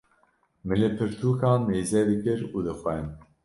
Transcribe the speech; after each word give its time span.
min 0.65 0.77
li 0.81 0.89
pirtûkan 0.97 1.59
mêze 1.67 2.01
dikir 2.09 2.39
û 2.55 2.57
dixwend. 2.65 3.11